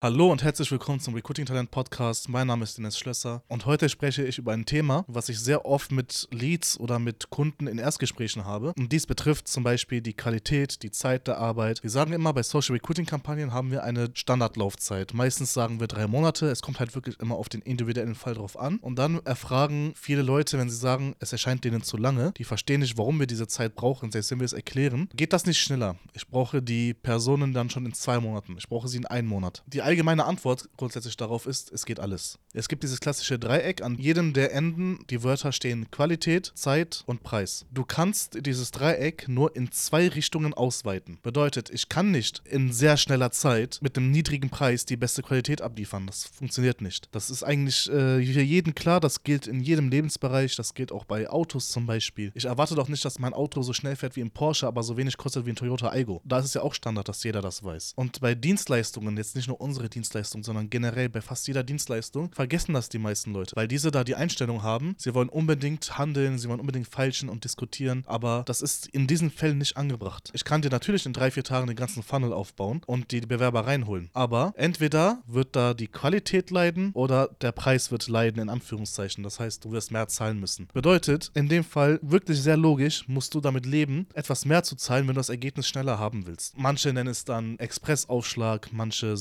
Hallo 0.00 0.30
und 0.30 0.44
herzlich 0.44 0.70
willkommen 0.70 1.00
zum 1.00 1.14
Recruiting 1.14 1.44
Talent 1.44 1.72
Podcast. 1.72 2.28
Mein 2.28 2.46
Name 2.46 2.62
ist 2.62 2.78
Dennis 2.78 2.96
Schlösser 2.96 3.42
und 3.48 3.66
heute 3.66 3.88
spreche 3.88 4.24
ich 4.24 4.38
über 4.38 4.52
ein 4.52 4.64
Thema, 4.64 5.04
was 5.08 5.28
ich 5.28 5.40
sehr 5.40 5.66
oft 5.66 5.90
mit 5.90 6.28
Leads 6.30 6.78
oder 6.78 7.00
mit 7.00 7.30
Kunden 7.30 7.66
in 7.66 7.78
Erstgesprächen 7.78 8.44
habe. 8.44 8.74
Und 8.78 8.92
dies 8.92 9.08
betrifft 9.08 9.48
zum 9.48 9.64
Beispiel 9.64 10.00
die 10.00 10.12
Qualität, 10.12 10.84
die 10.84 10.92
Zeit 10.92 11.26
der 11.26 11.38
Arbeit. 11.38 11.82
Wir 11.82 11.90
sagen 11.90 12.12
immer, 12.12 12.32
bei 12.32 12.44
Social 12.44 12.74
Recruiting 12.74 13.06
Kampagnen 13.06 13.52
haben 13.52 13.72
wir 13.72 13.82
eine 13.82 14.08
Standardlaufzeit. 14.14 15.14
Meistens 15.14 15.52
sagen 15.52 15.80
wir 15.80 15.88
drei 15.88 16.06
Monate. 16.06 16.46
Es 16.46 16.62
kommt 16.62 16.78
halt 16.78 16.94
wirklich 16.94 17.18
immer 17.18 17.34
auf 17.34 17.48
den 17.48 17.62
individuellen 17.62 18.14
Fall 18.14 18.34
drauf 18.34 18.56
an. 18.56 18.76
Und 18.76 19.00
dann 19.00 19.20
erfragen 19.24 19.94
viele 19.96 20.22
Leute, 20.22 20.58
wenn 20.58 20.70
sie 20.70 20.76
sagen, 20.76 21.16
es 21.18 21.32
erscheint 21.32 21.64
denen 21.64 21.82
zu 21.82 21.96
lange, 21.96 22.30
die 22.36 22.44
verstehen 22.44 22.82
nicht, 22.82 22.98
warum 22.98 23.18
wir 23.18 23.26
diese 23.26 23.48
Zeit 23.48 23.74
brauchen, 23.74 24.12
selbst 24.12 24.30
wenn 24.30 24.38
wir 24.38 24.44
es 24.44 24.52
erklären, 24.52 25.08
geht 25.16 25.32
das 25.32 25.44
nicht 25.44 25.58
schneller. 25.58 25.96
Ich 26.12 26.28
brauche 26.28 26.62
die 26.62 26.94
Personen 26.94 27.52
dann 27.52 27.68
schon 27.68 27.84
in 27.84 27.94
zwei 27.94 28.20
Monaten. 28.20 28.54
Ich 28.58 28.68
brauche 28.68 28.86
sie 28.86 28.98
in 28.98 29.06
einem 29.06 29.26
Monat. 29.26 29.64
Die 29.66 29.87
allgemeine 29.88 30.26
Antwort 30.26 30.68
grundsätzlich 30.76 31.16
darauf 31.16 31.46
ist, 31.46 31.72
es 31.72 31.86
geht 31.86 31.98
alles. 31.98 32.38
Es 32.52 32.68
gibt 32.68 32.82
dieses 32.82 33.00
klassische 33.00 33.38
Dreieck, 33.38 33.82
an 33.82 33.96
jedem 33.96 34.34
der 34.34 34.52
Enden 34.52 34.98
die 35.08 35.22
Wörter 35.22 35.50
stehen 35.50 35.90
Qualität, 35.90 36.52
Zeit 36.54 37.04
und 37.06 37.22
Preis. 37.22 37.64
Du 37.72 37.84
kannst 37.84 38.44
dieses 38.44 38.70
Dreieck 38.70 39.28
nur 39.28 39.56
in 39.56 39.72
zwei 39.72 40.08
Richtungen 40.08 40.52
ausweiten. 40.52 41.18
Bedeutet, 41.22 41.70
ich 41.70 41.88
kann 41.88 42.10
nicht 42.10 42.42
in 42.44 42.70
sehr 42.70 42.98
schneller 42.98 43.30
Zeit 43.30 43.78
mit 43.80 43.96
einem 43.96 44.10
niedrigen 44.10 44.50
Preis 44.50 44.84
die 44.84 44.98
beste 44.98 45.22
Qualität 45.22 45.62
abliefern. 45.62 46.06
Das 46.06 46.24
funktioniert 46.24 46.82
nicht. 46.82 47.08
Das 47.12 47.30
ist 47.30 47.42
eigentlich 47.42 47.88
äh, 47.88 48.22
für 48.22 48.42
jeden 48.42 48.74
klar, 48.74 49.00
das 49.00 49.22
gilt 49.22 49.46
in 49.46 49.60
jedem 49.60 49.88
Lebensbereich, 49.88 50.54
das 50.54 50.74
gilt 50.74 50.92
auch 50.92 51.06
bei 51.06 51.30
Autos 51.30 51.70
zum 51.70 51.86
Beispiel. 51.86 52.30
Ich 52.34 52.44
erwarte 52.44 52.74
doch 52.74 52.88
nicht, 52.88 53.06
dass 53.06 53.18
mein 53.18 53.32
Auto 53.32 53.62
so 53.62 53.72
schnell 53.72 53.96
fährt 53.96 54.16
wie 54.16 54.22
ein 54.22 54.30
Porsche, 54.30 54.66
aber 54.66 54.82
so 54.82 54.98
wenig 54.98 55.16
kostet 55.16 55.46
wie 55.46 55.50
ein 55.50 55.56
Toyota 55.56 55.88
Aygo. 55.88 56.20
Da 56.26 56.40
ist 56.40 56.44
es 56.44 56.54
ja 56.54 56.60
auch 56.60 56.74
Standard, 56.74 57.08
dass 57.08 57.24
jeder 57.24 57.40
das 57.40 57.64
weiß. 57.64 57.94
Und 57.96 58.20
bei 58.20 58.34
Dienstleistungen, 58.34 59.16
jetzt 59.16 59.34
nicht 59.34 59.48
nur 59.48 59.60
unsere 59.60 59.77
Dienstleistungen, 59.86 60.42
sondern 60.42 60.70
generell 60.70 61.08
bei 61.08 61.20
fast 61.20 61.46
jeder 61.46 61.62
Dienstleistung, 61.62 62.32
vergessen 62.32 62.74
das 62.74 62.88
die 62.88 62.98
meisten 62.98 63.32
Leute, 63.32 63.54
weil 63.54 63.68
diese 63.68 63.90
da 63.90 64.02
die 64.02 64.16
Einstellung 64.16 64.64
haben, 64.64 64.96
sie 64.98 65.14
wollen 65.14 65.28
unbedingt 65.28 65.96
handeln, 65.98 66.38
sie 66.38 66.48
wollen 66.48 66.60
unbedingt 66.60 66.88
feilschen 66.88 67.28
und 67.28 67.44
diskutieren, 67.44 68.02
aber 68.06 68.42
das 68.46 68.60
ist 68.60 68.88
in 68.88 69.06
diesen 69.06 69.30
Fällen 69.30 69.58
nicht 69.58 69.76
angebracht. 69.76 70.30
Ich 70.32 70.44
kann 70.44 70.62
dir 70.62 70.70
natürlich 70.70 71.06
in 71.06 71.12
drei, 71.12 71.30
vier 71.30 71.44
Tagen 71.44 71.68
den 71.68 71.76
ganzen 71.76 72.02
Funnel 72.02 72.32
aufbauen 72.32 72.80
und 72.86 73.12
die 73.12 73.20
Bewerber 73.20 73.66
reinholen, 73.66 74.10
aber 74.12 74.52
entweder 74.56 75.22
wird 75.26 75.54
da 75.54 75.74
die 75.74 75.86
Qualität 75.86 76.50
leiden 76.50 76.90
oder 76.94 77.28
der 77.40 77.52
Preis 77.52 77.90
wird 77.90 78.08
leiden, 78.08 78.42
in 78.42 78.48
Anführungszeichen. 78.48 79.22
Das 79.22 79.38
heißt, 79.38 79.64
du 79.64 79.72
wirst 79.72 79.92
mehr 79.92 80.08
zahlen 80.08 80.40
müssen. 80.40 80.68
Bedeutet, 80.72 81.30
in 81.34 81.48
dem 81.48 81.64
Fall 81.64 81.98
wirklich 82.02 82.40
sehr 82.40 82.56
logisch, 82.56 83.06
musst 83.08 83.34
du 83.34 83.40
damit 83.40 83.66
leben, 83.66 84.06
etwas 84.14 84.44
mehr 84.44 84.62
zu 84.62 84.76
zahlen, 84.76 85.06
wenn 85.06 85.14
du 85.14 85.20
das 85.20 85.28
Ergebnis 85.28 85.68
schneller 85.68 85.98
haben 85.98 86.26
willst. 86.26 86.56
Manche 86.56 86.92
nennen 86.92 87.10
es 87.10 87.24
dann 87.24 87.58
Expressaufschlag, 87.58 88.70
manche 88.72 89.16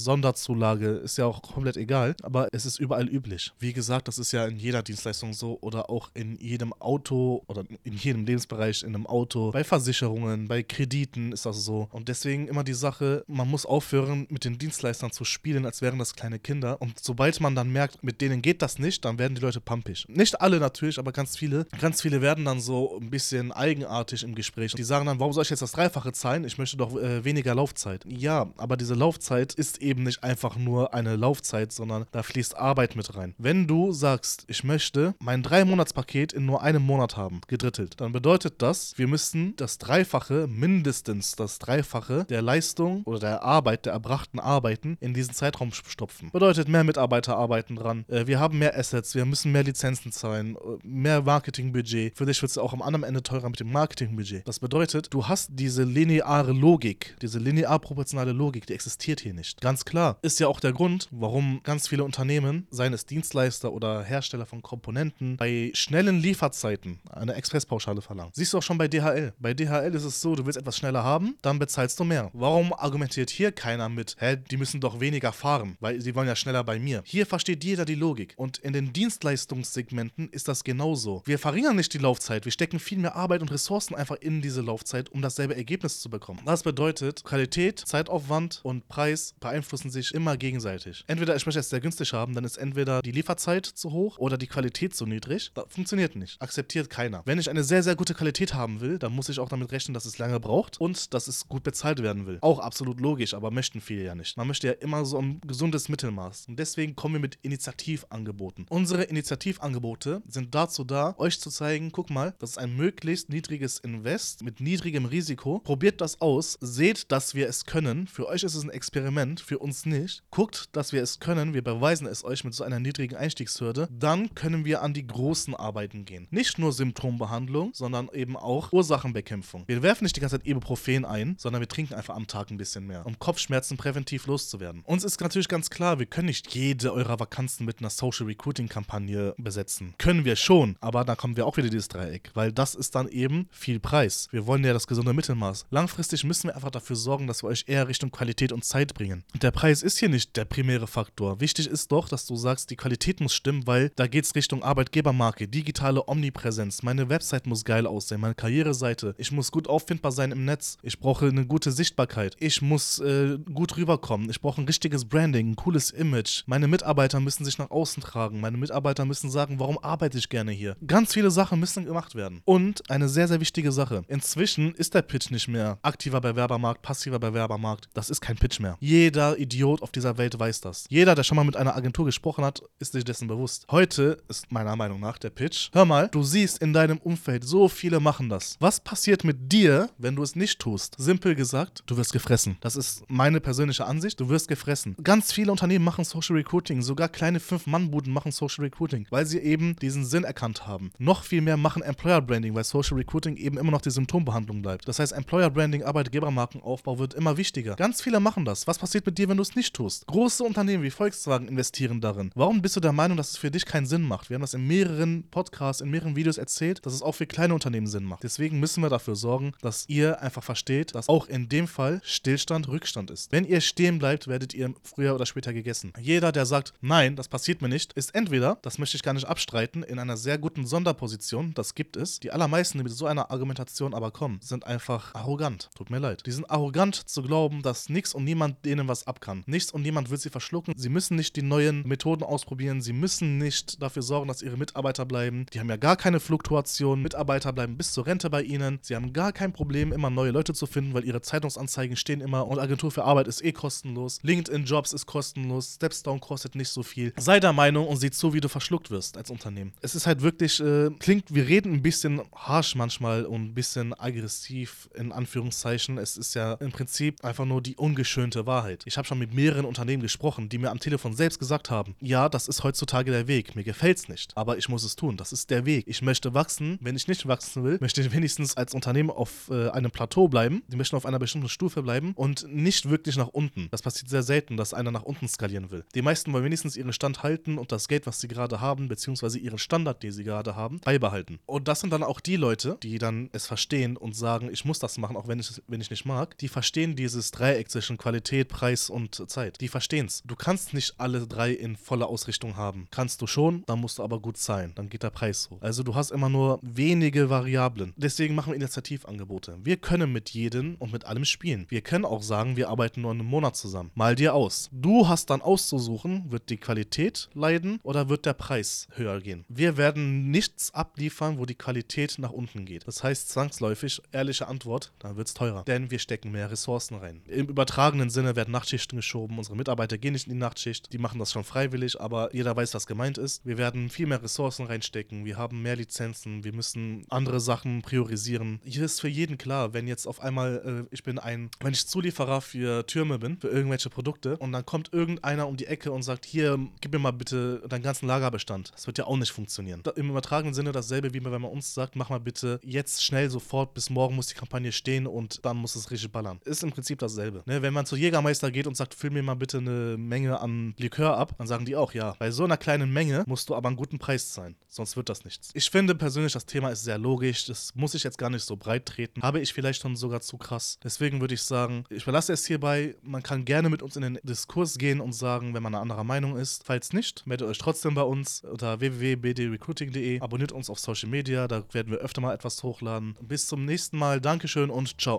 Sonderzulage, 0.48 0.88
ist 1.04 1.18
ja 1.18 1.26
auch 1.26 1.42
komplett 1.42 1.78
egal, 1.78 2.16
aber 2.24 2.48
es 2.52 2.66
ist 2.66 2.80
überall 2.80 3.08
üblich. 3.08 3.52
Wie 3.60 3.74
gesagt, 3.74 4.08
das 4.08 4.18
ist 4.18 4.32
ja 4.32 4.46
in 4.46 4.58
jeder 4.58 4.82
Dienstleistung 4.82 5.34
so 5.34 5.58
oder 5.62 5.90
auch 5.90 6.10
in 6.14 6.38
jedem 6.38 6.74
Auto 6.74 7.44
oder 7.48 7.64
in 7.84 7.94
jedem 7.94 8.26
Lebensbereich, 8.26 8.84
in 8.84 8.96
einem 8.96 9.08
Auto, 9.08 9.52
bei 9.52 9.64
Versicherungen, 9.64 10.48
bei 10.48 10.64
Krediten 10.64 11.32
ist 11.32 11.46
das 11.46 11.64
so. 11.64 11.90
Und 11.92 12.08
deswegen 12.08 12.48
immer 12.48 12.64
die 12.64 12.74
Sache, 12.74 13.24
man 13.28 13.50
muss 13.50 13.66
aufhören, 13.66 14.28
mit 14.30 14.46
den 14.46 14.58
Dienstleistern 14.58 15.12
zu 15.12 15.26
spielen, 15.26 15.66
als 15.66 15.82
wären 15.82 16.00
das 16.00 16.16
kleine 16.16 16.40
Kinder. 16.40 16.82
Und 16.82 17.00
sobald 17.00 17.40
man 17.42 17.56
dann 17.56 17.72
merkt, 17.72 18.04
mit 18.04 18.22
denen 18.22 18.42
geht 18.42 18.62
das 18.62 18.80
nicht, 18.80 19.04
dann 19.04 19.20
werden 19.20 19.36
die 19.36 19.42
Leute 19.42 19.60
pumpig. 19.60 20.06
Nicht 20.08 20.40
alle 20.40 20.60
natürlich, 20.60 21.00
aber 21.00 21.12
ganz 21.12 21.38
viele. 21.38 21.66
Ganz 21.80 22.02
viele 22.02 22.22
werden 22.22 22.46
dann 22.46 22.62
so 22.62 22.98
ein 23.00 23.10
bisschen 23.10 23.52
eigenartig 23.52 24.24
im 24.24 24.36
Gespräch. 24.36 24.74
Die 24.74 24.84
sagen 24.84 25.06
dann, 25.06 25.20
warum 25.20 25.34
soll 25.34 25.44
ich 25.44 25.50
jetzt 25.50 25.62
das 25.62 25.74
Dreifache 25.74 26.14
zahlen? 26.14 26.46
Ich 26.46 26.58
möchte 26.58 26.78
doch 26.78 26.96
äh, 26.96 27.24
weniger 27.24 27.54
Laufzeit. 27.54 28.06
Ja, 28.08 28.50
aber 28.58 28.78
diese 28.78 28.94
Laufzeit 28.94 29.54
ist 29.54 29.82
eben 29.82 30.04
nicht 30.04 30.24
einfach 30.24 30.37
nur 30.58 30.94
eine 30.94 31.16
Laufzeit, 31.16 31.72
sondern 31.72 32.06
da 32.12 32.24
fließt 32.24 32.58
Arbeit 32.58 32.96
mit 32.96 33.16
rein. 33.16 33.36
Wenn 33.38 33.68
du 33.68 33.92
sagst, 33.92 34.46
ich 34.48 34.64
möchte 34.64 35.16
mein 35.20 35.44
Drei-Monats-Paket 35.44 36.34
in 36.34 36.46
nur 36.46 36.62
einem 36.62 36.84
Monat 36.84 37.18
haben, 37.18 37.42
gedrittelt, 37.48 38.00
dann 38.00 38.12
bedeutet 38.12 38.62
das, 38.62 38.98
wir 38.98 39.08
müssen 39.08 39.56
das 39.56 39.78
Dreifache, 39.78 40.48
mindestens 40.48 41.36
das 41.36 41.60
Dreifache 41.60 42.26
der 42.26 42.42
Leistung 42.42 43.04
oder 43.04 43.20
der 43.20 43.44
Arbeit, 43.44 43.86
der 43.86 43.94
erbrachten 43.94 44.40
Arbeiten 44.40 44.98
in 45.00 45.14
diesen 45.14 45.34
Zeitraum 45.34 45.72
stopfen. 45.72 46.32
Bedeutet, 46.32 46.68
mehr 46.68 46.84
Mitarbeiter 46.84 47.38
arbeiten 47.38 47.76
dran, 47.76 48.06
äh, 48.08 48.28
wir 48.28 48.40
haben 48.40 48.58
mehr 48.60 48.78
Assets, 48.78 49.16
wir 49.16 49.26
müssen 49.26 49.52
mehr 49.52 49.64
Lizenzen 49.64 50.12
zahlen, 50.12 50.56
äh, 50.56 50.88
mehr 50.88 51.22
Marketingbudget. 51.22 52.18
Für 52.18 52.26
dich 52.26 52.42
wird 52.42 52.52
es 52.52 52.58
auch 52.58 52.74
am 52.74 52.82
anderen 52.82 53.04
Ende 53.04 53.24
teurer 53.24 53.50
mit 53.50 53.60
dem 53.60 53.72
Marketingbudget. 53.72 54.48
Das 54.48 54.60
bedeutet, 54.60 55.14
du 55.14 55.28
hast 55.28 55.50
diese 55.54 55.84
lineare 55.84 56.52
Logik, 56.52 57.16
diese 57.22 57.40
linear 57.40 57.80
proportionale 57.80 58.32
Logik, 58.32 58.66
die 58.68 58.74
existiert 58.74 59.20
hier 59.20 59.34
nicht. 59.34 59.62
Ganz 59.62 59.86
klar. 59.86 60.18
Ist 60.28 60.42
ja 60.42 60.50
auch 60.50 60.60
der 60.60 60.74
Grund, 60.74 61.08
warum 61.12 61.62
ganz 61.64 61.88
viele 61.88 62.04
Unternehmen, 62.04 62.68
seien 62.70 62.92
es 62.92 63.06
Dienstleister 63.06 63.72
oder 63.72 64.04
Hersteller 64.04 64.46
von 64.46 64.62
Komponenten, 64.62 65.38
bei 65.38 65.72
schnellen 65.74 66.20
Lieferzeiten 66.20 67.00
eine 67.10 67.36
Expresspauschale 67.36 68.02
verlangen. 68.02 68.32
Siehst 68.34 68.52
du 68.52 68.58
auch 68.58 68.62
schon 68.62 68.78
bei 68.78 68.90
DHL. 68.90 69.32
Bei 69.40 69.54
DHL 69.54 69.96
ist 69.96 70.04
es 70.04 70.20
so, 70.20 70.36
du 70.36 70.46
willst 70.46 70.60
etwas 70.60 70.76
schneller 70.76 71.02
haben, 71.02 71.38
dann 71.42 71.60
bezahlst 71.60 71.98
du 71.98 72.04
mehr. 72.04 72.30
Warum 72.34 72.74
argumentiert 72.74 73.30
hier 73.30 73.54
keiner 73.54 73.88
mit, 73.88 74.18
hä, 74.20 74.36
die 74.36 74.58
müssen 74.58 74.82
doch 74.82 75.00
weniger 75.00 75.32
fahren, 75.32 75.78
weil 75.80 76.02
sie 76.02 76.14
wollen 76.14 76.28
ja 76.28 76.36
schneller 76.36 76.66
bei 76.66 76.78
mir. 76.78 77.04
Hier 77.06 77.26
versteht 77.26 77.64
jeder 77.64 77.86
die 77.86 77.96
Logik. 77.96 78.34
Und 78.36 78.58
in 78.58 78.74
den 78.74 78.92
Dienstleistungssegmenten 78.92 80.28
ist 80.32 80.50
das 80.50 80.66
genauso. 80.66 81.24
Wir 81.24 81.40
verringern 81.40 81.78
nicht 81.78 81.94
die 81.94 82.00
Laufzeit, 82.00 82.44
wir 82.44 82.52
stecken 82.52 82.80
viel 82.80 82.98
mehr 82.98 83.16
Arbeit 83.16 83.40
und 83.40 83.52
Ressourcen 83.54 83.96
einfach 83.96 84.18
in 84.18 84.42
diese 84.42 84.60
Laufzeit, 84.60 85.10
um 85.10 85.22
dasselbe 85.22 85.56
Ergebnis 85.56 86.02
zu 86.02 86.10
bekommen. 86.10 86.42
Das 86.46 86.64
bedeutet, 86.64 87.24
Qualität, 87.24 87.80
Zeitaufwand 87.80 88.60
und 88.64 88.90
Preis 88.90 89.34
beeinflussen 89.40 89.90
sich 89.90 90.17
immer 90.18 90.36
gegenseitig. 90.36 91.06
Entweder 91.08 91.36
ich 91.36 91.46
möchte 91.46 91.60
es 91.60 91.70
sehr 91.70 91.80
günstig 91.80 92.12
haben, 92.12 92.34
dann 92.34 92.44
ist 92.44 92.58
entweder 92.58 93.02
die 93.02 93.12
Lieferzeit 93.12 93.66
zu 93.68 93.92
hoch 93.92 94.18
oder 94.18 94.38
die 94.38 94.48
Qualität 94.48 94.96
zu 94.96 95.06
niedrig. 95.06 95.52
Das 95.54 95.66
funktioniert 95.70 96.16
nicht. 96.16 96.42
Akzeptiert 96.42 96.90
keiner. 96.90 97.22
Wenn 97.26 97.38
ich 97.38 97.50
eine 97.50 97.64
sehr, 97.64 97.84
sehr 97.84 97.96
gute 97.96 98.16
Qualität 98.16 98.56
haben 98.56 98.82
will, 98.82 98.98
dann 98.98 99.14
muss 99.14 99.30
ich 99.30 99.40
auch 99.40 99.48
damit 99.48 99.72
rechnen, 99.72 99.94
dass 99.94 100.06
es 100.06 100.18
lange 100.18 100.40
braucht 100.40 100.82
und 100.82 101.14
dass 101.14 101.28
es 101.28 101.48
gut 101.48 101.64
bezahlt 101.64 102.02
werden 102.02 102.26
will. 102.26 102.40
Auch 102.42 102.60
absolut 102.60 103.00
logisch, 103.00 103.36
aber 103.36 103.52
möchten 103.52 103.80
viele 103.80 104.04
ja 104.04 104.16
nicht. 104.16 104.38
Man 104.38 104.48
möchte 104.48 104.68
ja 104.68 104.74
immer 104.74 105.06
so 105.06 105.20
ein 105.20 105.40
gesundes 105.46 105.88
Mittelmaß. 105.88 106.48
Und 106.48 106.58
deswegen 106.58 106.96
kommen 106.96 107.16
wir 107.16 107.22
mit 107.22 107.38
Initiativangeboten. 107.44 108.66
Unsere 108.70 109.04
Initiativangebote 109.04 110.24
sind 110.28 110.56
dazu 110.56 110.84
da, 110.84 111.14
euch 111.20 111.40
zu 111.40 111.52
zeigen, 111.52 111.92
guck 111.92 112.10
mal, 112.10 112.34
das 112.40 112.52
ist 112.52 112.58
ein 112.58 112.76
möglichst 112.76 113.30
niedriges 113.30 113.78
Invest 113.78 114.44
mit 114.44 114.60
niedrigem 114.62 115.06
Risiko. 115.06 115.60
Probiert 115.60 116.02
das 116.02 116.22
aus, 116.22 116.58
seht, 116.60 117.12
dass 117.12 117.36
wir 117.36 117.48
es 117.48 117.66
können. 117.66 118.08
Für 118.08 118.28
euch 118.28 118.42
ist 118.44 118.56
es 118.56 118.64
ein 118.64 118.72
Experiment, 118.72 119.40
für 119.40 119.60
uns 119.60 119.86
nicht. 119.86 120.07
Guckt, 120.32 120.76
dass 120.76 120.94
wir 120.94 121.02
es 121.02 121.20
können. 121.20 121.54
Wir 121.54 121.64
beweisen 121.64 122.08
es 122.08 122.24
euch 122.24 122.44
mit 122.44 122.54
so 122.54 122.64
einer 122.64 122.80
niedrigen 122.80 123.16
Einstiegshürde. 123.16 123.88
Dann 123.92 124.34
können 124.36 124.66
wir 124.66 124.82
an 124.82 124.94
die 124.94 125.06
großen 125.06 125.56
Arbeiten 125.56 126.06
gehen. 126.06 126.28
Nicht 126.32 126.58
nur 126.60 126.74
Symptombehandlung, 126.74 127.72
sondern 127.74 128.10
eben 128.14 128.36
auch 128.36 128.72
Ursachenbekämpfung. 128.72 129.64
Wir 129.68 129.84
werfen 129.84 130.06
nicht 130.06 130.16
die 130.16 130.22
ganze 130.22 130.40
Zeit 130.40 130.48
Ibuprofen 130.48 131.06
ein, 131.06 131.36
sondern 131.38 131.62
wir 131.62 131.68
trinken 131.68 131.94
einfach 131.94 132.16
am 132.16 132.28
Tag 132.28 132.52
ein 132.52 132.58
bisschen 132.58 132.88
mehr, 132.88 133.06
um 133.06 133.20
Kopfschmerzen 133.20 133.78
präventiv 133.78 134.28
loszuwerden. 134.28 134.82
Uns 134.86 135.04
ist 135.04 135.20
natürlich 135.20 135.48
ganz 135.48 135.70
klar, 135.70 136.00
wir 136.00 136.06
können 136.06 136.28
nicht 136.28 136.54
jede 136.54 136.94
eurer 136.94 137.20
Vakanzen 137.20 137.66
mit 137.66 137.80
einer 137.80 137.90
Social 137.90 138.26
Recruiting 138.28 138.68
Kampagne 138.68 139.34
besetzen. 139.38 139.94
Können 139.98 140.26
wir 140.26 140.36
schon, 140.36 140.76
aber 140.80 141.04
da 141.06 141.16
kommen 141.16 141.38
wir 141.38 141.46
auch 141.46 141.58
wieder 141.58 141.70
dieses 141.70 141.88
Dreieck, 141.88 142.32
weil 142.34 142.52
das 142.52 142.76
ist 142.76 142.96
dann 142.96 143.08
eben 143.08 143.48
viel 143.52 143.80
Preis. 143.80 144.28
Wir 144.32 144.46
wollen 144.46 144.64
ja 144.64 144.74
das 144.74 144.88
gesunde 144.88 145.14
Mittelmaß. 145.14 145.66
Langfristig 145.70 146.24
müssen 146.24 146.48
wir 146.48 146.56
einfach 146.56 146.72
dafür 146.72 146.96
sorgen, 146.96 147.28
dass 147.28 147.44
wir 147.44 147.50
euch 147.50 147.66
eher 147.68 147.88
Richtung 147.88 148.12
Qualität 148.12 148.52
und 148.52 148.64
Zeit 148.64 148.94
bringen. 148.94 149.24
Und 149.34 149.44
der 149.44 149.52
Preis 149.52 149.84
ist 149.84 149.97
hier 150.00 150.10
nicht 150.10 150.36
der 150.36 150.46
primäre 150.46 150.88
Faktor. 150.88 151.40
Wichtig 151.40 151.68
ist 151.68 151.92
doch, 151.92 152.10
dass 152.10 152.26
du 152.26 152.36
sagst, 152.36 152.70
die 152.70 152.76
Qualität 152.76 153.22
muss 153.22 153.34
stimmen, 153.34 153.68
weil 153.68 153.92
da 153.96 154.08
geht 154.08 154.26
es 154.26 154.36
Richtung 154.36 154.64
Arbeitgebermarke, 154.64 155.48
digitale 155.48 156.08
Omnipräsenz. 156.08 156.84
Meine 156.84 157.10
Website 157.10 157.48
muss 157.48 157.66
geil 157.66 157.88
aussehen, 157.88 158.22
meine 158.22 158.36
Karriereseite. 158.36 159.16
Ich 159.18 159.32
muss 159.32 159.52
gut 159.52 159.68
auffindbar 159.68 160.12
sein 160.12 160.32
im 160.32 160.46
Netz. 160.46 160.78
Ich 160.82 161.00
brauche 161.00 161.28
eine 161.28 161.46
gute 161.46 161.72
Sichtbarkeit. 161.72 162.36
Ich 162.40 162.62
muss 162.62 163.00
äh, 163.00 163.38
gut 163.54 163.78
rüberkommen. 163.78 164.30
Ich 164.30 164.42
brauche 164.42 164.62
ein 164.62 164.66
richtiges 164.66 165.06
Branding, 165.06 165.52
ein 165.52 165.56
cooles 165.56 165.92
Image. 165.92 166.44
Meine 166.46 166.68
Mitarbeiter 166.68 167.20
müssen 167.20 167.46
sich 167.46 167.58
nach 167.58 167.72
außen 167.72 168.04
tragen. 168.04 168.42
Meine 168.42 168.58
Mitarbeiter 168.58 169.06
müssen 169.06 169.30
sagen, 169.30 169.60
warum 169.60 169.78
arbeite 169.80 170.18
ich 170.18 170.30
gerne 170.30 170.52
hier. 170.52 170.76
Ganz 170.86 171.14
viele 171.14 171.32
Sachen 171.32 171.60
müssen 171.60 171.86
gemacht 171.86 172.16
werden. 172.16 172.42
Und 172.46 172.90
eine 172.90 173.10
sehr, 173.10 173.28
sehr 173.28 173.40
wichtige 173.40 173.72
Sache. 173.72 174.04
Inzwischen 174.08 174.74
ist 174.76 174.94
der 174.94 175.02
Pitch 175.02 175.32
nicht 175.32 175.48
mehr 175.48 175.80
aktiver 175.82 176.22
Bewerbermarkt, 176.22 176.82
passiver 176.82 177.20
Bewerbermarkt. 177.20 177.90
Das 177.94 178.10
ist 178.10 178.22
kein 178.22 178.38
Pitch 178.38 178.60
mehr. 178.60 178.78
Jeder 178.80 179.38
Idiot 179.38 179.77
auf 179.82 179.92
dieser 179.92 180.18
Welt 180.18 180.40
weiß 180.40 180.62
das. 180.62 180.86
Jeder, 180.90 181.16
der 181.16 181.24
schon 181.24 181.36
mal 181.36 181.44
mit 181.44 181.56
einer 181.56 181.76
Agentur 181.76 182.06
gesprochen 182.06 182.44
hat, 182.44 182.62
ist 182.80 182.94
sich 182.94 183.04
dessen 183.04 183.28
bewusst. 183.28 183.66
Heute 183.72 184.18
ist 184.28 184.52
meiner 184.52 184.76
Meinung 184.76 185.00
nach 185.00 185.18
der 185.18 185.30
Pitch. 185.30 185.70
Hör 185.74 185.86
mal, 185.86 186.08
du 186.10 186.24
siehst 186.24 186.62
in 186.62 186.74
deinem 186.74 186.98
Umfeld, 186.98 187.44
so 187.44 187.68
viele 187.68 188.00
machen 188.00 188.30
das. 188.30 188.58
Was 188.60 188.80
passiert 188.80 189.24
mit 189.24 189.52
dir, 189.52 189.90
wenn 189.98 190.16
du 190.16 190.24
es 190.24 190.36
nicht 190.36 190.60
tust? 190.60 190.96
Simpel 190.98 191.36
gesagt, 191.36 191.84
du 191.86 191.98
wirst 191.98 192.14
gefressen. 192.14 192.58
Das 192.62 192.76
ist 192.76 193.04
meine 193.08 193.40
persönliche 193.40 193.86
Ansicht. 193.86 194.20
Du 194.20 194.30
wirst 194.30 194.48
gefressen. 194.48 194.96
Ganz 195.04 195.32
viele 195.32 195.52
Unternehmen 195.52 195.86
machen 195.86 196.04
Social 196.04 196.36
Recruiting. 196.36 196.82
Sogar 196.82 197.10
kleine 197.10 197.40
Fünf-Mann-Buden 197.40 198.12
machen 198.12 198.32
Social 198.32 198.66
Recruiting, 198.66 199.08
weil 199.10 199.26
sie 199.26 199.40
eben 199.40 199.76
diesen 199.78 200.06
Sinn 200.06 200.24
erkannt 200.24 200.68
haben. 200.68 200.92
Noch 200.98 201.24
viel 201.24 201.42
mehr 201.42 201.58
machen 201.58 201.82
Employer 201.82 202.22
Branding, 202.22 202.56
weil 202.56 202.64
Social 202.64 202.98
Recruiting 202.98 203.38
eben 203.38 203.58
immer 203.58 203.72
noch 203.72 203.82
die 203.82 203.92
Symptombehandlung 203.92 204.62
bleibt. 204.62 204.88
Das 204.88 205.00
heißt, 205.00 205.14
Employer 205.14 205.50
Branding, 205.50 205.84
Arbeitgebermarkenaufbau 205.84 207.00
wird 207.00 207.14
immer 207.14 207.38
wichtiger. 207.38 207.76
Ganz 207.76 208.02
viele 208.02 208.20
machen 208.20 208.46
das. 208.46 208.68
Was 208.68 208.78
passiert 208.78 209.06
mit 209.06 209.18
dir, 209.18 209.30
wenn 209.30 209.38
du 209.38 209.44
es 209.44 209.56
nicht 209.56 209.67
nicht 209.68 209.76
tust. 209.76 210.08
Große 210.08 210.44
Unternehmen 210.44 210.84
wie 210.84 210.90
Volkswagen 210.90 211.48
investieren 211.48 212.00
darin. 212.00 212.32
Warum 212.36 212.62
bist 212.62 212.76
du 212.76 212.80
der 212.80 212.94
Meinung, 212.94 213.18
dass 213.18 213.32
es 213.32 213.38
für 213.38 213.52
dich 213.52 213.66
keinen 213.66 213.86
Sinn 213.86 214.04
macht? 214.04 214.30
Wir 214.30 214.36
haben 214.36 214.42
das 214.42 214.54
in 214.54 214.66
mehreren 214.66 215.28
Podcasts, 215.30 215.82
in 215.82 215.90
mehreren 215.90 216.16
Videos 216.16 216.38
erzählt, 216.38 216.86
dass 216.86 216.94
es 216.94 217.02
auch 217.02 217.14
für 217.14 217.28
kleine 217.28 217.54
Unternehmen 217.54 217.88
Sinn 217.88 218.06
macht. 218.06 218.24
Deswegen 218.24 218.60
müssen 218.60 218.82
wir 218.82 218.90
dafür 218.90 219.16
sorgen, 219.16 219.54
dass 219.62 219.86
ihr 219.90 220.22
einfach 220.22 220.44
versteht, 220.44 220.96
dass 220.96 221.10
auch 221.10 221.28
in 221.28 221.50
dem 221.50 221.68
Fall 221.68 222.02
Stillstand 222.04 222.70
Rückstand 222.70 223.12
ist. 223.12 223.32
Wenn 223.32 223.44
ihr 223.46 223.60
stehen 223.60 224.00
bleibt, 224.00 224.28
werdet 224.28 224.54
ihr 224.54 224.74
früher 224.84 225.16
oder 225.16 225.26
später 225.26 225.54
gegessen. 225.54 225.92
Jeder, 226.00 226.32
der 226.32 226.46
sagt, 226.46 226.74
nein, 226.80 227.16
das 227.16 227.28
passiert 227.28 227.62
mir 227.62 227.70
nicht, 227.70 227.94
ist 227.94 228.16
entweder, 228.16 228.58
das 228.62 228.78
möchte 228.78 228.96
ich 228.96 229.04
gar 229.04 229.14
nicht 229.14 229.28
abstreiten, 229.28 229.84
in 229.84 230.00
einer 230.00 230.18
sehr 230.18 230.38
guten 230.38 230.66
Sonderposition, 230.66 231.54
das 231.54 231.76
gibt 231.76 231.98
es. 231.98 232.20
Die 232.20 232.32
allermeisten, 232.32 232.78
die 232.78 232.86
mit 232.86 232.94
so 232.94 233.06
einer 233.06 233.32
Argumentation 233.32 233.94
aber 233.94 234.12
kommen, 234.12 234.40
sind 234.42 234.66
einfach 234.66 235.14
arrogant. 235.14 235.70
Tut 235.76 235.90
mir 235.90 236.00
leid. 236.00 236.26
Die 236.26 236.32
sind 236.32 236.50
arrogant 236.50 236.96
zu 236.96 237.22
glauben, 237.22 237.62
dass 237.62 237.90
nichts 237.90 238.14
und 238.14 238.24
niemand 238.24 238.64
denen 238.64 238.88
was 238.88 239.08
ab 239.08 239.20
kann. 239.22 239.44
Nichts 239.46 239.57
und 239.66 239.82
niemand 239.82 240.10
wird 240.10 240.22
sie 240.22 240.30
verschlucken. 240.30 240.74
Sie 240.78 240.90
müssen 240.90 241.16
nicht 241.16 241.36
die 241.36 241.42
neuen 241.42 241.88
Methoden 241.88 242.24
ausprobieren. 242.24 242.82
Sie 242.82 242.94
müssen 242.94 243.38
nicht 243.38 243.82
dafür 243.82 244.02
sorgen, 244.02 244.28
dass 244.28 244.42
ihre 244.42 244.58
Mitarbeiter 244.58 245.06
bleiben. 245.06 245.46
Die 245.54 245.60
haben 245.60 245.70
ja 245.70 245.78
gar 245.78 245.96
keine 245.96 246.20
Fluktuation. 246.20 247.02
Mitarbeiter 247.02 247.54
bleiben 247.54 247.78
bis 247.78 247.94
zur 247.94 248.06
Rente 248.06 248.30
bei 248.30 248.44
ihnen. 248.44 248.80
Sie 248.82 248.96
haben 248.96 249.14
gar 249.14 249.32
kein 249.32 249.54
Problem, 249.54 249.92
immer 249.92 250.10
neue 250.10 250.32
Leute 250.32 250.54
zu 250.54 250.66
finden, 250.68 250.94
weil 250.94 251.06
ihre 251.06 251.22
Zeitungsanzeigen 251.22 251.96
stehen 251.96 252.22
immer 252.22 252.48
und 252.48 252.60
Agentur 252.60 252.92
für 252.92 253.04
Arbeit 253.04 253.28
ist 253.28 253.44
eh 253.44 253.52
kostenlos. 253.52 254.20
LinkedIn 254.22 254.66
Jobs 254.66 254.94
ist 254.94 255.06
kostenlos. 255.06 255.76
Stepstone 255.76 256.20
kostet 256.20 256.56
nicht 256.56 256.70
so 256.70 256.84
viel. 256.84 257.14
Sei 257.18 257.40
der 257.40 257.54
Meinung 257.54 257.88
und 257.88 257.98
sieh 257.98 258.12
zu, 258.12 258.34
wie 258.34 258.42
du 258.42 258.50
verschluckt 258.50 258.92
wirst 258.92 259.18
als 259.18 259.30
Unternehmen. 259.30 259.74
Es 259.82 259.96
ist 259.96 260.08
halt 260.08 260.22
wirklich, 260.22 260.60
äh, 260.60 260.90
klingt, 261.00 261.34
wir 261.34 261.48
reden 261.48 261.74
ein 261.74 261.82
bisschen 261.82 262.22
harsh 262.36 262.76
manchmal 262.76 263.26
und 263.26 263.42
ein 263.44 263.54
bisschen 263.54 263.94
aggressiv 263.94 264.90
in 264.96 265.12
Anführungszeichen. 265.12 265.98
Es 265.98 266.18
ist 266.18 266.34
ja 266.34 266.54
im 266.54 266.72
Prinzip 266.72 267.24
einfach 267.24 267.46
nur 267.46 267.62
die 267.62 267.76
ungeschönte 267.76 268.46
Wahrheit. 268.46 268.84
Ich 268.86 268.98
habe 268.98 269.08
schon 269.08 269.20
mit 269.20 269.34
mehreren 269.48 269.66
Unternehmen 269.66 270.04
gesprochen, 270.04 270.50
die 270.50 270.58
mir 270.58 270.72
am 270.72 270.80
Telefon 270.80 271.14
selbst 271.14 271.40
gesagt 271.40 271.70
haben, 271.70 271.96
ja, 272.02 272.28
das 272.28 272.50
ist 272.50 272.66
heutzutage 272.66 273.12
der 273.12 273.28
Weg. 273.28 273.56
Mir 273.56 273.64
gefällt's 273.64 274.10
nicht, 274.10 274.36
aber 274.36 274.58
ich 274.58 274.68
muss 274.68 274.84
es 274.84 274.98
tun. 274.98 275.16
Das 275.16 275.32
ist 275.32 275.50
der 275.50 275.66
Weg. 275.66 275.86
Ich 275.88 276.02
möchte 276.02 276.34
wachsen. 276.34 276.78
Wenn 276.82 276.98
ich 276.98 277.08
nicht 277.08 277.26
wachsen 277.28 277.64
will, 277.64 277.78
möchte 277.80 278.02
ich 278.02 278.12
wenigstens 278.12 278.58
als 278.58 278.74
Unternehmen 278.74 279.10
auf 279.10 279.50
äh, 279.50 279.70
einem 279.70 279.90
Plateau 279.90 280.28
bleiben. 280.28 280.64
Die 280.68 280.76
möchten 280.76 280.98
auf 280.98 281.06
einer 281.06 281.18
bestimmten 281.18 281.48
Stufe 281.48 281.82
bleiben 281.82 282.12
und 282.16 282.46
nicht 282.50 282.90
wirklich 282.90 283.16
nach 283.16 283.30
unten. 283.30 283.70
Das 283.72 283.82
passiert 283.82 284.10
sehr 284.10 284.22
selten, 284.22 284.58
dass 284.58 284.74
einer 284.74 284.92
nach 284.92 285.04
unten 285.04 285.30
skalieren 285.30 285.72
will. 285.72 285.86
Die 285.96 286.02
meisten 286.02 286.34
wollen 286.34 286.44
wenigstens 286.44 286.76
ihren 286.76 286.92
Stand 286.92 287.24
halten 287.24 287.58
und 287.58 287.72
das 287.72 287.88
Geld, 287.88 288.06
was 288.06 288.20
sie 288.20 288.28
gerade 288.28 288.60
haben, 288.60 288.90
beziehungsweise 288.90 289.40
ihren 289.40 289.60
Standard, 289.60 290.04
den 290.04 290.12
sie 290.12 290.26
gerade 290.26 290.58
haben, 290.58 290.82
beibehalten. 290.82 291.40
Und 291.46 291.70
das 291.70 291.80
sind 291.80 291.94
dann 291.94 292.04
auch 292.04 292.20
die 292.20 292.36
Leute, 292.36 292.78
die 292.84 292.98
dann 292.98 293.30
es 293.32 293.48
verstehen 293.48 293.96
und 293.96 294.14
sagen, 294.14 294.50
ich 294.52 294.66
muss 294.66 294.80
das 294.80 294.98
machen, 294.98 295.16
auch 295.16 295.30
wenn 295.30 295.40
ich, 295.40 295.62
wenn 295.68 295.80
ich 295.80 295.90
nicht 295.90 296.06
mag. 296.06 296.38
Die 296.40 296.50
verstehen 296.50 296.98
dieses 296.98 297.32
Dreieck 297.32 297.72
zwischen 297.72 297.98
Qualität, 297.98 298.50
Preis 298.50 298.90
und 298.90 299.30
Zeit. 299.38 299.62
Die 299.62 299.68
verstehen 299.68 300.08
es. 300.08 300.24
Du 300.26 300.36
kannst 300.36 300.74
nicht 300.74 300.96
alle 300.98 301.28
drei 301.28 301.52
in 301.52 301.76
voller 301.76 302.08
Ausrichtung 302.08 302.58
haben. 302.58 302.88
Kannst 302.90 303.22
du 303.22 303.28
schon, 303.28 303.64
dann 303.68 303.80
musst 303.80 304.00
du 304.00 304.04
aber 304.04 304.20
gut 304.20 304.38
zahlen. 304.38 304.72
Dann 304.74 304.90
geht 304.90 305.04
der 305.04 305.12
Preis 305.12 305.52
hoch. 305.52 305.62
Also 305.62 305.84
du 305.84 305.94
hast 305.94 306.10
immer 306.10 306.28
nur 306.28 306.58
wenige 306.64 307.30
Variablen. 307.30 307.94
Deswegen 307.98 308.34
machen 308.34 308.54
wir 308.54 308.56
Initiativangebote. 308.56 309.60
Wir 309.64 309.78
können 309.78 310.12
mit 310.12 310.32
jedem 310.32 310.74
und 310.80 310.92
mit 310.92 311.06
allem 311.06 311.24
spielen. 311.24 311.68
Wir 311.70 311.82
können 311.82 312.04
auch 312.04 312.24
sagen, 312.24 312.58
wir 312.58 312.70
arbeiten 312.70 313.02
nur 313.02 313.12
einen 313.12 313.28
Monat 313.28 313.56
zusammen. 313.56 313.92
Mal 313.94 314.16
dir 314.16 314.34
aus. 314.34 314.70
Du 314.72 315.08
hast 315.08 315.30
dann 315.30 315.42
auszusuchen, 315.42 316.32
wird 316.32 316.50
die 316.50 316.58
Qualität 316.58 317.30
leiden 317.36 317.80
oder 317.84 318.10
wird 318.10 318.26
der 318.26 318.34
Preis 318.34 318.88
höher 318.96 319.22
gehen. 319.22 319.46
Wir 319.50 319.78
werden 319.78 320.32
nichts 320.32 320.74
abliefern, 320.74 321.38
wo 321.38 321.46
die 321.46 321.54
Qualität 321.54 322.16
nach 322.18 322.32
unten 322.32 322.66
geht. 322.66 322.88
Das 322.88 323.04
heißt 323.04 323.30
zwangsläufig, 323.30 324.02
ehrliche 324.12 324.48
Antwort, 324.48 324.94
dann 324.98 325.16
wird 325.16 325.28
es 325.28 325.36
teurer. 325.36 325.64
Denn 325.66 325.92
wir 325.92 326.00
stecken 326.00 326.32
mehr 326.32 326.50
Ressourcen 326.50 326.96
rein. 326.96 327.22
Im 327.28 327.46
übertragenen 327.46 328.10
Sinne 328.10 328.36
werden 328.36 328.52
Nachtschichten 328.52 328.96
geschoben. 328.96 329.27
Unsere 329.36 329.56
Mitarbeiter 329.56 329.98
gehen 329.98 330.14
nicht 330.14 330.28
in 330.28 330.34
die 330.34 330.40
Nachtschicht. 330.40 330.94
Die 330.94 330.98
machen 330.98 331.20
das 331.20 331.32
schon 331.32 331.44
freiwillig, 331.44 332.00
aber 332.00 332.34
jeder 332.34 332.56
weiß, 332.56 332.74
was 332.74 332.86
gemeint 332.86 333.18
ist. 333.18 333.46
Wir 333.46 333.58
werden 333.58 333.90
viel 333.90 334.06
mehr 334.06 334.22
Ressourcen 334.22 334.66
reinstecken. 334.66 335.26
Wir 335.26 335.38
haben 335.38 335.62
mehr 335.62 335.76
Lizenzen. 335.76 336.44
Wir 336.44 336.54
müssen 336.54 337.06
andere 337.10 337.40
Sachen 337.40 337.82
priorisieren. 337.82 338.60
Hier 338.64 338.86
ist 338.86 339.02
für 339.02 339.08
jeden 339.08 339.38
klar, 339.38 339.74
wenn 339.74 339.88
jetzt 339.88 340.08
auf 340.08 340.22
einmal, 340.22 340.88
äh, 340.90 340.94
ich 340.94 341.04
bin 341.04 341.20
ein, 341.20 341.50
wenn 341.60 341.74
ich 341.74 341.88
Zulieferer 341.88 342.42
für 342.42 342.86
Türme 342.86 343.20
bin, 343.20 343.38
für 343.38 343.50
irgendwelche 343.50 343.90
Produkte 343.90 344.38
und 344.38 344.52
dann 344.52 344.66
kommt 344.66 344.94
irgendeiner 344.94 345.48
um 345.48 345.58
die 345.58 345.68
Ecke 345.68 345.92
und 345.92 346.04
sagt, 346.04 346.26
hier, 346.26 346.60
gib 346.82 346.94
mir 346.94 347.00
mal 347.00 347.12
bitte 347.12 347.64
deinen 347.68 347.84
ganzen 347.84 348.08
Lagerbestand. 348.08 348.72
Das 348.74 348.88
wird 348.88 348.98
ja 348.98 349.06
auch 349.06 349.18
nicht 349.18 349.32
funktionieren. 349.32 349.82
Im 349.96 350.10
übertragenen 350.10 350.54
Sinne 350.54 350.72
dasselbe, 350.72 351.14
wie 351.14 351.24
wenn 351.24 351.42
man 351.42 351.52
uns 351.52 351.74
sagt, 351.74 351.96
mach 351.96 352.10
mal 352.10 352.20
bitte 352.20 352.60
jetzt 352.64 353.04
schnell 353.04 353.30
sofort, 353.30 353.74
bis 353.74 353.90
morgen 353.90 354.16
muss 354.16 354.28
die 354.28 354.36
Kampagne 354.36 354.72
stehen 354.72 355.08
und 355.08 355.44
dann 355.46 355.58
muss 355.58 355.76
es 355.76 355.90
richtig 355.92 356.12
ballern. 356.12 356.40
Ist 356.46 356.64
im 356.64 356.72
Prinzip 356.72 357.00
dasselbe. 357.00 357.44
Ne? 357.46 357.62
Wenn 357.62 357.74
man 357.74 357.86
zu 357.86 357.96
Jägermeister 357.96 358.52
geht 358.52 358.68
und 358.68 358.76
sagt, 358.76 358.94
füll 358.94 359.12
mir 359.12 359.17
mal 359.24 359.36
bitte 359.36 359.58
eine 359.58 359.98
Menge 359.98 360.40
an 360.40 360.74
Likör 360.78 361.18
ab, 361.18 361.36
dann 361.38 361.48
sagen 361.48 361.66
die 361.66 361.76
auch, 361.76 361.94
ja, 361.94 362.16
bei 362.20 362.32
so 362.32 362.44
einer 362.44 362.58
kleinen 362.58 362.92
Menge 362.92 363.24
musst 363.28 363.50
du 363.50 363.56
aber 363.56 363.68
einen 363.68 363.78
guten 363.78 364.00
Preis 364.00 364.32
zahlen, 364.32 364.56
sonst 364.68 364.98
wird 364.98 365.10
das 365.10 365.26
nichts. 365.26 365.52
Ich 365.54 365.70
finde 365.70 365.96
persönlich, 365.96 366.34
das 366.34 366.46
Thema 366.46 366.70
ist 366.70 366.84
sehr 366.84 366.98
logisch, 366.98 367.46
das 367.46 367.74
muss 367.76 367.94
ich 367.94 368.04
jetzt 368.04 368.18
gar 368.18 368.30
nicht 368.30 368.44
so 368.44 368.56
breit 368.56 368.86
treten. 368.86 369.22
Habe 369.22 369.40
ich 369.40 369.54
vielleicht 369.54 369.82
schon 369.82 369.96
sogar 369.96 370.22
zu 370.22 370.38
krass. 370.38 370.80
Deswegen 370.84 371.22
würde 371.22 371.34
ich 371.34 371.42
sagen, 371.42 371.84
ich 371.90 372.04
verlasse 372.04 372.34
es 372.34 372.46
hierbei. 372.46 372.96
Man 373.02 373.24
kann 373.24 373.46
gerne 373.46 373.70
mit 373.70 373.82
uns 373.82 373.96
in 373.96 374.02
den 374.02 374.20
Diskurs 374.24 374.78
gehen 374.78 375.02
und 375.02 375.14
sagen, 375.14 375.54
wenn 375.54 375.64
man 375.64 375.74
eine 375.74 375.82
andere 375.82 376.06
Meinung 376.06 376.38
ist. 376.38 376.64
Falls 376.64 376.94
nicht, 376.94 377.26
meldet 377.26 377.48
euch 377.48 377.58
trotzdem 377.58 377.96
bei 377.96 378.04
uns 378.04 378.42
unter 378.42 378.80
www.bdrecruiting.de. 378.80 380.22
Abonniert 380.22 380.52
uns 380.52 380.70
auf 380.70 380.80
Social 380.80 381.10
Media, 381.10 381.48
da 381.48 381.64
werden 381.74 381.92
wir 381.92 382.00
öfter 382.00 382.22
mal 382.22 382.34
etwas 382.34 382.64
hochladen. 382.64 383.16
Bis 383.22 383.48
zum 383.48 383.66
nächsten 383.66 383.98
Mal. 383.98 384.22
Dankeschön 384.22 384.70
und 384.70 385.00
ciao. 385.00 385.16